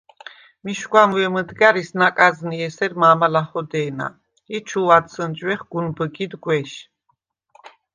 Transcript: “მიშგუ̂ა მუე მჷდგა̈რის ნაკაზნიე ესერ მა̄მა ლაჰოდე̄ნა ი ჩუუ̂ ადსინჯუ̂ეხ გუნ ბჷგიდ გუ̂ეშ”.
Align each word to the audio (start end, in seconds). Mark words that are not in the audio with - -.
“მიშგუ̂ა 0.63 1.03
მუე 1.09 1.27
მჷდგა̈რის 1.33 1.89
ნაკაზნიე 1.99 2.65
ესერ 2.69 2.91
მა̄მა 2.99 3.27
ლაჰოდე̄ნა 3.33 4.07
ი 4.55 4.59
ჩუუ̂ 4.67 4.93
ადსინჯუ̂ეხ 4.97 5.61
გუნ 5.71 5.85
ბჷგიდ 5.95 6.31
გუ̂ეშ”. 6.43 6.71